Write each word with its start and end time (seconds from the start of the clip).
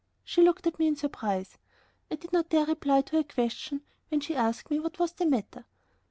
She 0.23 0.41
looked 0.41 0.65
at 0.65 0.79
me 0.79 0.87
in 0.87 0.95
surprise. 0.95 1.59
I 2.09 2.15
did 2.15 2.33
not 2.33 2.49
dare 2.49 2.65
reply 2.65 3.01
to 3.01 3.17
her 3.17 3.23
question 3.23 3.81
when 4.09 4.19
she 4.19 4.35
asked 4.35 4.71
me 4.71 4.79
what 4.79 4.97
was 4.97 5.11
the 5.11 5.27
matter. 5.27 5.63